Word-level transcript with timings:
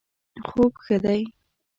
خوب 0.47 0.73
ښه 0.85 0.95
دی 1.03 1.21